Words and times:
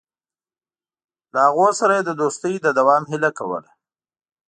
له 1.33 1.39
هغوی 1.47 1.71
سره 1.79 1.93
یې 1.97 2.03
د 2.05 2.11
دوستۍ 2.21 2.55
د 2.61 2.67
دوام 2.79 3.03
هیله 3.11 3.29
کوله. 3.39 3.69